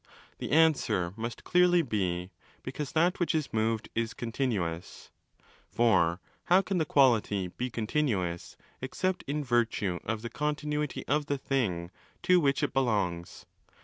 [0.39, 2.31] The answer must clearly be
[2.63, 5.11] 'because that which is moved is continuous'.
[5.69, 11.37] (For how can the quality be continuous except in virtue of the continuity of the
[11.37, 11.91] thing
[12.23, 13.45] to which it belongs?